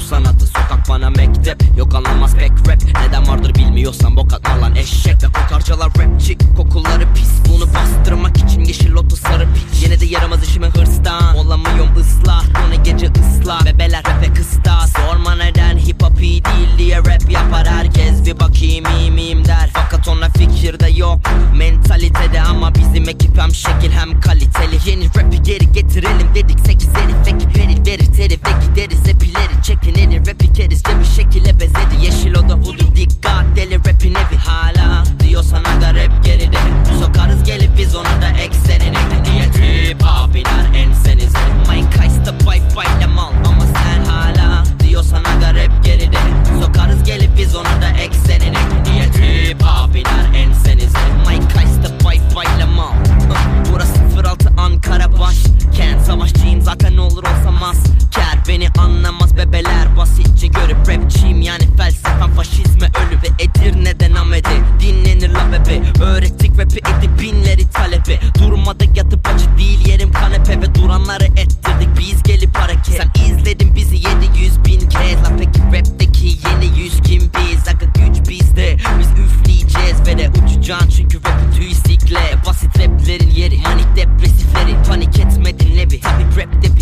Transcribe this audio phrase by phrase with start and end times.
[0.00, 0.46] sanatı.
[0.46, 1.62] Sokak bana mektep.
[1.76, 2.78] Yok anlamaz pek rap.
[3.06, 5.22] Neden vardır bilmiyorsan bok atma lan eşek.
[5.22, 7.30] Ve kokarcalar rapçik kokuları pis.
[7.48, 9.82] Bunu bastırmak için yeşil lotu sarı piç.
[9.82, 11.36] Yine de yaramaz işime hırstan.
[11.36, 12.44] Olamıyorum ıslah.
[12.44, 17.66] Bunu gece ısla Bebeler rap'e kısta Sorma neden hip hop iyi değil diye rap yapar
[17.66, 18.26] herkes.
[18.26, 18.99] Bir bakayım iyi
[21.10, 21.20] yok
[21.56, 24.78] Mentalitede ama bizim ekip hem şekil hem kaliteli.
[24.86, 29.08] Yeni rap'i geri getirelim dedik sekiz herif ekip herif verir terif ve gideriz.
[29.08, 30.79] Epileri çekinir Rap'i keriz
[68.10, 69.88] ve Durmada yatıp acı değil.
[69.88, 71.88] Yerim kanepe ve duranları ettirdik.
[71.98, 72.96] Biz gelip hareket.
[72.96, 75.22] Sen izledin bizi 700 bin kez.
[75.22, 77.68] La peki rapteki yeni yüz kim biz?
[77.68, 78.76] Aga güç bizde.
[78.98, 82.20] Biz üfleyeceğiz ve de uçacaksın çünkü rapi tüy sikle.
[82.46, 86.79] Basit raplerin yeri manik depresiflerin panik etmedin nevi Tabi rap rapte